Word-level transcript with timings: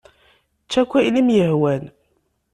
Ečč 0.63 0.73
akk 0.81 0.91
ayen 0.99 1.19
i 1.21 1.23
m-yehwan. 1.27 1.83